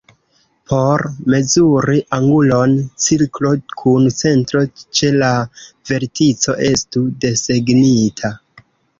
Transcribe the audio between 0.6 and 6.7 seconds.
Por mezuri angulon, cirklo kun centro ĉe la vertico